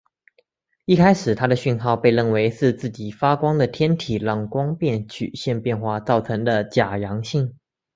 [0.85, 7.53] 一开始它的讯号被认为是自己发光的天体让光变曲线变化造成的假阳性。